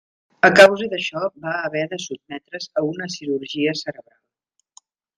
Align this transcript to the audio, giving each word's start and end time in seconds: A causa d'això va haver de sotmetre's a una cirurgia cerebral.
A 0.47 0.49
causa 0.59 0.87
d'això 0.93 1.21
va 1.43 1.53
haver 1.69 1.85
de 1.93 2.01
sotmetre's 2.05 2.67
a 2.83 2.87
una 2.95 3.13
cirurgia 3.19 3.79
cerebral. 3.87 4.21